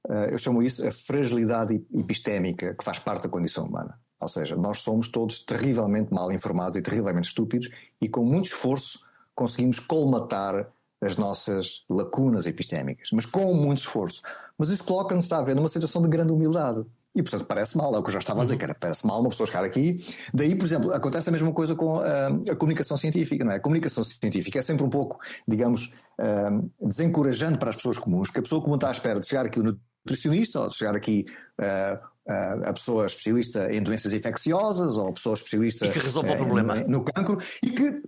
[0.09, 3.99] eh, eu chamo isso a fragilidade epistémica que faz parte da condição humana.
[4.19, 7.69] Ou seja, nós somos todos terrivelmente mal informados e terrivelmente estúpidos
[8.01, 8.99] e com muito esforço
[9.35, 10.71] conseguimos colmatar
[11.01, 14.21] as nossas lacunas epistémicas, mas com muito esforço.
[14.57, 16.85] Mas isso coloca-nos, está a ver, numa situação de grande humildade.
[17.15, 18.59] E, portanto, parece mal, é o que eu já estava a dizer, uhum.
[18.59, 20.05] que era, parece mal uma pessoa chegar aqui.
[20.33, 23.55] Daí, por exemplo, acontece a mesma coisa com a, ah, a comunicação científica, não é?
[23.55, 28.39] A comunicação científica é sempre um pouco, digamos, uh, desencorajante para as pessoas comuns, que
[28.39, 31.25] a pessoa comum está à espera de chegar aqui o nutricionista, ou de chegar aqui
[31.61, 31.95] uh,
[32.29, 36.37] uh, a pessoa especialista em doenças infecciosas, ou a pessoa especialista e que resolve o
[36.37, 36.75] problema.
[36.83, 38.03] no cancro, e que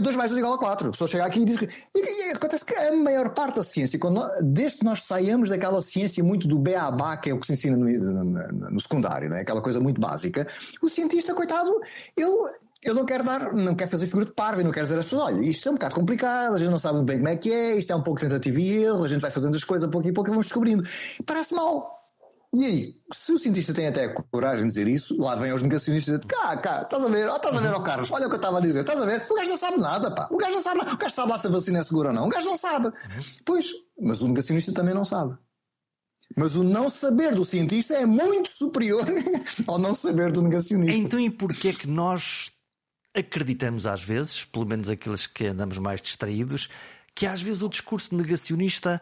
[0.00, 0.88] 2 mais 2 igual a 4.
[0.88, 1.68] A pessoa chega aqui e diz que.
[1.94, 5.48] E, e, acontece que a maior parte da ciência, quando nós, desde que nós saímos
[5.50, 9.28] daquela ciência muito do beabá, que é o que se ensina no, no, no secundário,
[9.28, 9.42] não é?
[9.42, 10.46] aquela coisa muito básica,
[10.82, 11.72] o cientista, coitado,
[12.16, 12.60] ele.
[12.82, 15.34] Ele não quer dar, não quer fazer figura de parvo não quer dizer às pessoas:
[15.34, 17.76] olha, isto é um bocado complicado, a gente não sabe bem como é que é,
[17.76, 20.12] isto é um pouco tentativa e erro, a gente vai fazendo as coisas pouco e
[20.14, 20.82] pouco e vamos descobrindo.
[21.26, 21.99] Parece mal,
[22.52, 26.18] e aí, se o cientista tem até coragem de dizer isso, lá vem os negacionistas
[26.18, 28.34] dizer: cá, cá, estás a ver, oh, estás a ver, ó Carlos, olha o que
[28.34, 29.24] eu estava a dizer, estás a ver?
[29.30, 31.38] O gajo não sabe nada, pá, o gajo não sabe nada, o gajo sabe lá
[31.38, 32.92] se a vacina é segura ou não, o gajo não sabe.
[33.44, 35.36] Pois, mas o negacionista também não sabe.
[36.36, 39.04] Mas o não saber do cientista é muito superior
[39.66, 40.96] ao não saber do negacionista.
[40.96, 42.52] Então, e porquê é que nós
[43.14, 46.68] acreditamos às vezes, pelo menos aqueles que andamos mais distraídos,
[47.14, 49.00] que às vezes o discurso negacionista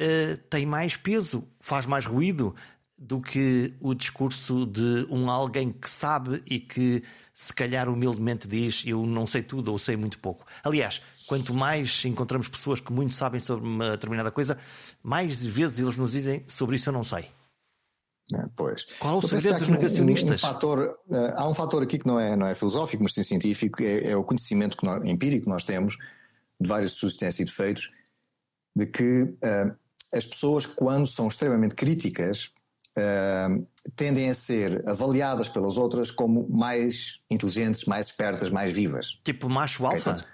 [0.00, 2.54] uh, tem mais peso, faz mais ruído,
[2.98, 8.82] do que o discurso de um alguém que sabe e que se calhar humildemente diz
[8.84, 10.44] eu não sei tudo ou sei muito pouco.
[10.64, 14.58] Aliás, quanto mais encontramos pessoas que muito sabem sobre uma determinada coisa,
[15.02, 17.30] mais vezes eles nos dizem sobre isso eu não sei.
[18.34, 18.84] É, pois.
[18.98, 20.42] Qual é o segredo dos negacionistas?
[20.42, 23.14] Um, um fator, uh, há um fator aqui que não é, não é filosófico, mas
[23.14, 25.96] sim científico, é, é o conhecimento que nós, empírico que nós temos
[26.60, 27.90] de vários estudos que têm sido feitos,
[28.76, 29.74] de que uh,
[30.12, 32.50] as pessoas, quando são extremamente críticas,
[32.98, 39.18] uh, tendem a ser avaliadas pelas outras como mais inteligentes, mais espertas, mais vivas.
[39.24, 40.12] Tipo macho alfa?
[40.12, 40.24] Okay,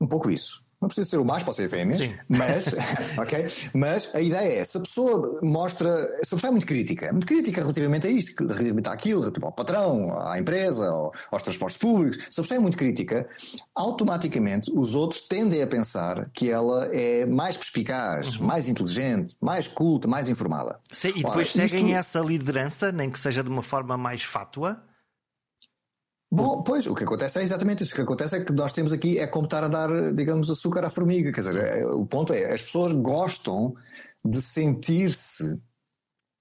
[0.00, 0.63] um pouco isso.
[0.80, 1.96] Não precisa ser o macho, pode ser a fêmea.
[1.96, 2.14] Sim.
[2.28, 2.66] Mas,
[3.18, 3.46] ok?
[3.72, 7.12] Mas a ideia é, se a pessoa mostra, se a pessoa é muito crítica, é
[7.12, 10.90] muito crítica relativamente a isto, relativamente àquilo, relativamente ao patrão, à empresa,
[11.30, 13.28] aos transportes públicos, se a pessoa é muito crítica,
[13.74, 18.46] automaticamente os outros tendem a pensar que ela é mais perspicaz, uhum.
[18.46, 20.78] mais inteligente, mais culta, mais informada.
[20.90, 21.98] Sim, e depois Ora, seguem isto...
[21.98, 24.82] essa liderança, nem que seja de uma forma mais fátua?
[26.34, 27.92] Bom, pois, o que acontece é exatamente isso.
[27.92, 30.84] O que acontece é que nós temos aqui é como estar a dar, digamos, açúcar
[30.84, 31.32] à formiga.
[31.32, 33.74] Quer dizer, é, o ponto é, as pessoas gostam
[34.24, 35.56] de sentir-se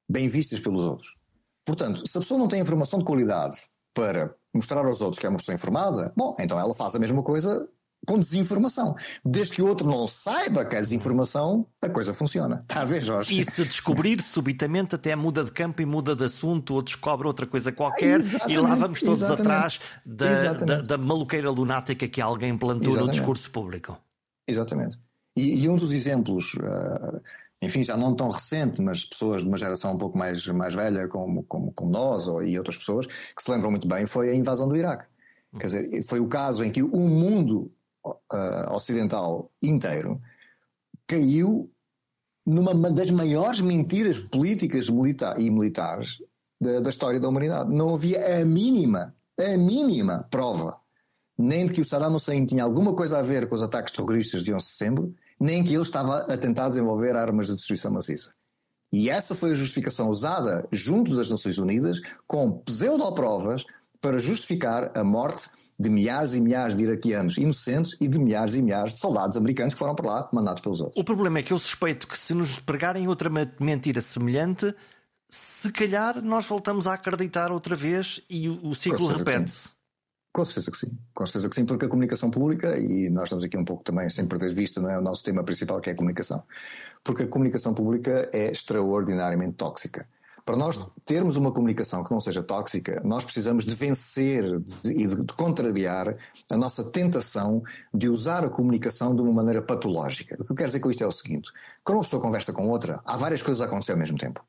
[0.09, 1.15] bem vistas pelos outros.
[1.63, 3.57] Portanto, se a pessoa não tem informação de qualidade
[3.93, 7.21] para mostrar aos outros que é uma pessoa informada, bom, então ela faz a mesma
[7.21, 7.67] coisa
[8.05, 8.95] com desinformação.
[9.23, 12.65] Desde que o outro não saiba que é desinformação, a coisa funciona.
[12.69, 13.39] Está a ver, Jorge?
[13.39, 17.45] E se descobrir subitamente, até muda de campo e muda de assunto ou descobre outra
[17.45, 19.41] coisa qualquer e lá vamos todos exatamente.
[19.41, 23.07] atrás da, da, da, maluqueira lunática que alguém plantou exatamente.
[23.07, 23.97] no discurso público.
[24.47, 24.99] Exatamente.
[25.35, 26.53] E, e um dos exemplos.
[26.55, 27.19] Uh,
[27.61, 31.07] enfim, já não tão recente, mas pessoas de uma geração um pouco mais, mais velha,
[31.07, 34.35] como, como, como nós ou, e outras pessoas, que se lembram muito bem, foi a
[34.35, 35.05] invasão do Iraque.
[35.57, 37.71] Quer dizer, foi o caso em que o mundo
[38.05, 40.21] uh, ocidental inteiro
[41.07, 41.71] caiu
[42.45, 46.21] numa das maiores mentiras políticas milita e militares
[46.59, 47.73] da, da, história da humanidade.
[47.73, 50.77] Não havia a mínima, a mínima prova,
[51.37, 54.43] nem de que o Saddam Hussein tinha alguma coisa a ver com os ataques terroristas
[54.43, 58.33] de 11 de setembro, nem que ele estava a tentar desenvolver armas de destruição maciça.
[58.91, 63.65] E essa foi a justificação usada junto das Nações Unidas com pseudo-provas
[63.99, 65.49] para justificar a morte
[65.83, 69.73] de milhares e milhares de iraquianos inocentes e de milhares e milhares de soldados americanos
[69.73, 70.99] que foram para lá mandados pelos outros.
[70.99, 74.73] O problema é que eu suspeito que se nos pregarem outra mentira semelhante,
[75.29, 79.69] se calhar nós voltamos a acreditar outra vez e o, ciclo repete-se.
[80.31, 83.43] Com certeza que sim, com certeza que sim, porque a comunicação pública, e nós estamos
[83.43, 85.91] aqui um pouco também sem perder de vista, não é o nosso tema principal que
[85.91, 86.43] é a comunicação,
[87.03, 90.07] porque a comunicação pública é extraordinariamente tóxica.
[90.45, 94.43] Para nós termos uma comunicação que não seja tóxica, nós precisamos de vencer
[94.83, 96.17] e de, de, contrariar
[96.49, 100.35] a nossa tentação de usar a comunicação de uma maneira patológica.
[100.39, 101.49] O que eu quero dizer com isto é o seguinte:
[101.83, 104.43] quando uma pessoa conversa com outra, há várias coisas a acontecer ao mesmo tempo.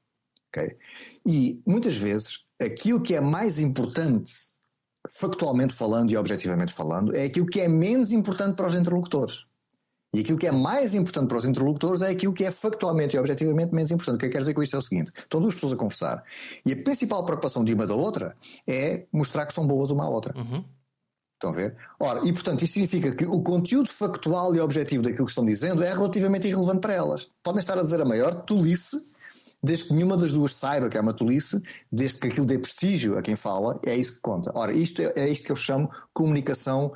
[0.49, 0.77] Okay?
[1.25, 4.33] E muitas vezes aquilo que é mais importante,
[5.09, 9.45] factualmente falando e objetivamente falando, é aquilo que é menos importante para os interlocutores.
[10.15, 13.19] E aquilo que é mais importante para os interlocutores é aquilo que é factualmente e
[13.19, 14.17] objetivamente menos importante.
[14.17, 16.23] O que eu quero dizer com isto é o seguinte: estão duas pessoas a conversar
[16.65, 20.09] e a principal preocupação de uma da outra é mostrar que são boas uma à
[20.09, 20.33] outra.
[20.37, 20.65] Uhum.
[21.35, 21.77] Estão a ver?
[21.99, 25.83] Ora, e portanto, isto significa que o conteúdo factual e objetivo daquilo que estão dizendo
[25.83, 27.29] é relativamente irrelevante para elas.
[27.43, 29.05] Podem estar a dizer a maior tolice,
[29.63, 33.19] desde que nenhuma das duas saiba que é uma tolice, desde que aquilo dê prestígio
[33.19, 34.53] a quem fala, é isso que conta.
[34.55, 36.93] Ora, isto é, é isto que eu chamo comunicação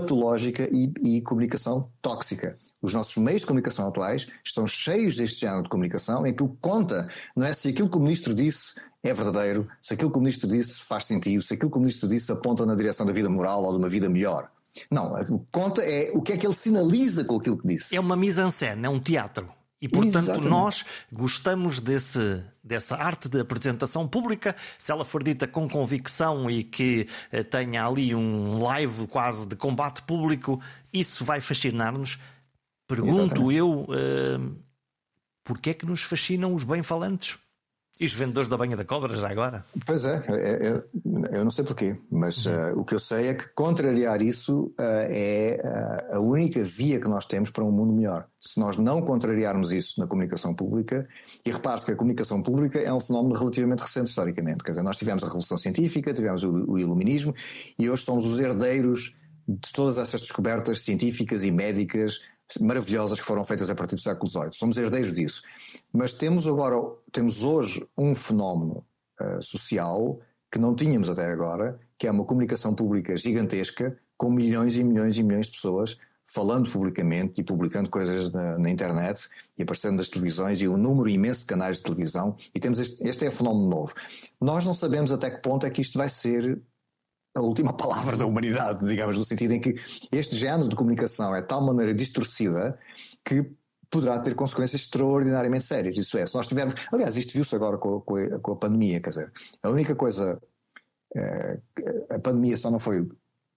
[0.00, 2.58] patológica e, e, comunicação tóxica.
[2.82, 6.48] Os nossos meios de comunicação atuais estão cheios deste género de comunicação em que o
[6.60, 10.20] conta não é se aquilo que o ministro disse é verdadeiro, se aquilo que o
[10.20, 13.28] ministro disse faz sentido, se aquilo que o ministro disse aponta na direção da vida
[13.28, 14.50] moral ou de uma vida melhor.
[14.90, 17.94] Não, o que conta é o que é que ele sinaliza com aquilo que disse.
[17.94, 19.48] É uma mise-en-scène, é um teatro.
[19.84, 20.48] E, portanto, Exatamente.
[20.48, 26.64] nós gostamos desse, dessa arte de apresentação pública, se ela for dita com convicção e
[26.64, 30.58] que eh, tenha ali um live quase de combate público,
[30.90, 32.18] isso vai fascinar-nos.
[32.88, 33.56] Pergunto Exatamente.
[33.56, 34.56] eu, uh,
[35.44, 37.38] porquê é que nos fascinam os bem-falantes?
[37.98, 39.64] E os vendedores da banha da cobra já agora?
[39.86, 40.82] Pois é, é, é
[41.30, 44.74] eu não sei porquê, mas uh, o que eu sei é que contrariar isso uh,
[44.80, 45.60] é
[46.12, 48.26] uh, a única via que nós temos para um mundo melhor.
[48.40, 51.06] Se nós não contrariarmos isso na comunicação pública,
[51.46, 54.96] e repare-se que a comunicação pública é um fenómeno relativamente recente historicamente, quer dizer, nós
[54.96, 57.32] tivemos a Revolução Científica, tivemos o, o Iluminismo,
[57.78, 59.14] e hoje somos os herdeiros
[59.46, 62.20] de todas essas descobertas científicas e médicas
[62.60, 64.52] maravilhosas que foram feitas a partir do século XVIII.
[64.52, 65.42] Somos herdeiros disso.
[65.92, 66.76] Mas temos agora,
[67.10, 68.84] temos hoje um fenómeno
[69.20, 74.76] uh, social que não tínhamos até agora, que é uma comunicação pública gigantesca, com milhões
[74.76, 75.98] e milhões e milhões de pessoas
[76.34, 81.08] falando publicamente e publicando coisas na, na, internet e aparecendo nas televisões e um número
[81.08, 83.94] imenso de canais de televisão e temos este, este é um fenómeno novo.
[84.40, 86.60] Nós não sabemos até que ponto é que isto vai ser
[87.34, 89.74] a última palavra da humanidade, digamos, no sentido em que
[90.12, 92.78] este género de comunicação é de tal maneira distorcida
[93.24, 93.50] que
[93.90, 95.96] poderá ter consequências extraordinariamente sérias.
[95.96, 96.74] Isso é, se nós tivermos.
[96.92, 100.40] Aliás, isto viu-se agora com, com, a, com, a, pandemia, quer dizer, a única coisa.
[101.16, 101.60] É,
[102.10, 103.06] a pandemia só não foi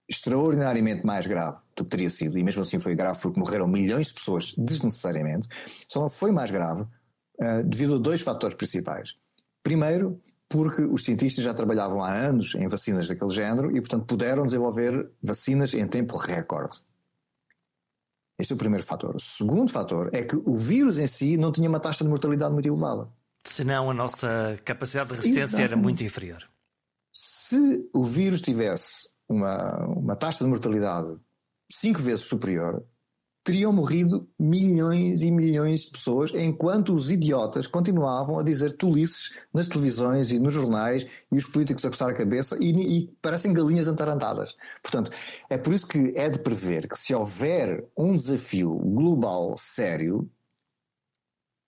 [0.08, 4.08] extraordinariamente mais grave do que teria sido, e mesmo assim foi grave porque morreram milhões
[4.08, 5.48] de pessoas desnecessariamente,
[5.88, 9.16] só não foi mais grave uh, devido a dois fatores principais.
[9.62, 14.44] Primeiro, porque os cientistas já trabalhavam há anos em vacinas daquele género e, portanto, puderam
[14.46, 16.78] desenvolver vacinas em tempo recorde.
[18.38, 19.16] Esse é o primeiro fator.
[19.16, 22.52] O segundo fator é que o vírus em si não tinha uma taxa de mortalidade
[22.52, 23.08] muito elevada.
[23.44, 25.72] Senão a nossa capacidade de resistência Exatamente.
[25.72, 26.48] era muito inferior.
[27.12, 31.16] Se o vírus tivesse uma, uma taxa de mortalidade
[31.70, 32.84] cinco vezes superior,
[33.48, 39.66] teriam morrido milhões e milhões de pessoas, enquanto os idiotas continuavam a dizer tolices nas
[39.66, 43.88] televisões e nos jornais e os políticos a coçar a cabeça e, e parecem galinhas
[43.88, 44.54] atarantadas.
[44.82, 45.10] Portanto,
[45.48, 50.30] é por isso que é de prever que se houver um desafio global sério,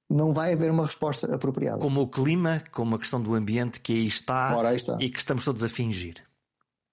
[0.06, 1.78] não vai haver uma resposta apropriada.
[1.78, 4.98] Como o clima, como a questão do ambiente que aí está, aí está.
[5.00, 6.16] e que estamos todos a fingir.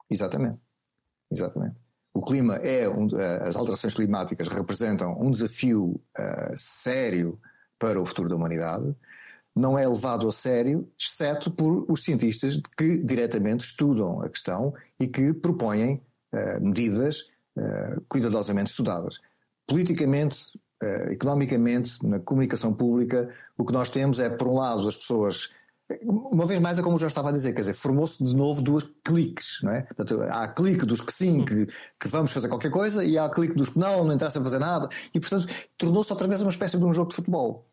[0.10, 0.62] Exatamente.
[1.30, 1.76] Exatamente.
[2.18, 7.40] O clima é um, eh, as alterações climáticas representam um desafio uh, sério
[7.78, 8.92] para o futuro da humanidade.
[9.56, 15.08] Não é levado a sério, exceto por os cientistas que diretamente estudam a questão e
[15.08, 16.02] que propõem
[16.34, 19.20] uh, medidas uh, cuidadosamente estudadas.
[19.68, 20.60] Politicamente,
[21.12, 25.52] economicamente, na comunicação pública, o que nós temos é, por um lado, as pessoas
[26.04, 28.62] uma vez mais é como eu já estava a dizer, quer dizer, formou-se de novo
[28.62, 29.82] duas cliques, não é?
[29.84, 31.66] Portanto, há a clique dos que sim, que,
[32.00, 34.60] que vamos fazer qualquer coisa, e há a clique dos que não, não interessa fazer
[34.60, 35.48] nada, e portanto
[35.78, 37.66] tornou-se outra vez uma espécie de um jogo de futebol.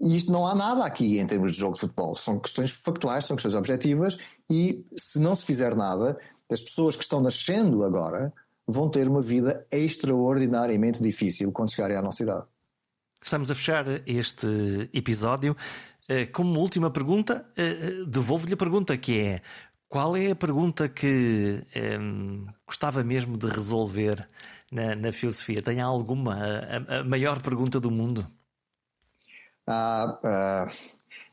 [0.00, 3.24] E isto não há nada aqui em termos de jogo de futebol, são questões factuais,
[3.24, 4.18] são questões objetivas,
[4.50, 6.18] e se não se fizer nada,
[6.50, 8.32] as pessoas que estão nascendo agora
[8.66, 12.44] vão ter uma vida extraordinariamente difícil quando chegarem à nossa idade.
[13.24, 15.56] Estamos a fechar este episódio.
[16.08, 19.42] Eh, como última pergunta, eh, eh, devolvo-lhe a pergunta que é
[19.92, 21.62] qual é a pergunta que
[22.00, 24.26] um, gostava mesmo de resolver
[24.70, 25.60] na, na filosofia?
[25.60, 26.34] Tem alguma?
[26.34, 28.26] A, a, maior pergunta do mundo?
[29.66, 30.66] Ah, ah,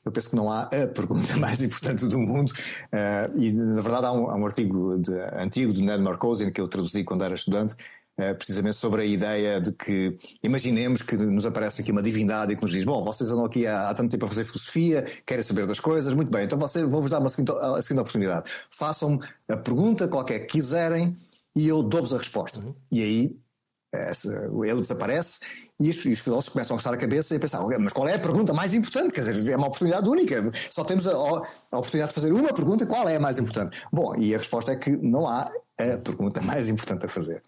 [0.03, 2.51] eu penso que não há a pergunta mais importante do mundo.
[2.91, 6.59] Ah, e, na verdade, há um, há um artigo de, antigo de Ned Marcosian que
[6.59, 7.77] eu traduzi quando era estudante,
[8.33, 12.61] precisamente sobre a ideia de que imaginemos que nos aparece aqui uma divindade e que
[12.61, 15.65] nos diz: Bom, vocês andam aqui há, há tanto tempo a fazer filosofia, querem saber
[15.65, 18.51] das coisas, muito bem, então você, vou-vos dar uma seguinte, a seguinte oportunidade.
[18.69, 21.15] Façam a pergunta qualquer que quiserem
[21.55, 22.59] e eu dou-vos a resposta.
[22.59, 22.75] Uhum.
[22.91, 23.35] E aí
[24.63, 25.39] ele desaparece
[25.79, 28.07] e os, e os, filósofos começam a gostar a cabeça e a pensar, mas qual
[28.07, 29.13] é a pergunta mais importante?
[29.13, 30.51] Quer dizer, é uma oportunidade única.
[30.69, 33.81] Só temos a, a oportunidade de fazer uma pergunta, qual é a mais importante?
[33.91, 35.49] Bom, e a resposta é que não há
[35.79, 37.41] a pergunta mais importante a fazer.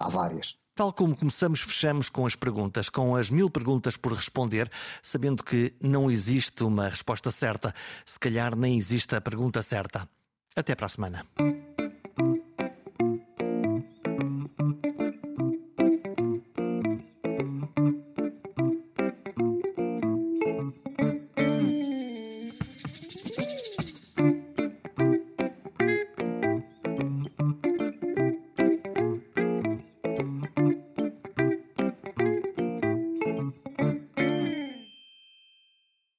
[0.00, 0.56] Há várias.
[0.74, 4.70] Tal como começamos, fechamos com as perguntas, com as mil perguntas por responder,
[5.02, 7.74] sabendo que não existe uma resposta certa.
[8.06, 10.08] Se calhar nem existe a pergunta certa.
[10.56, 11.26] Até para a semana.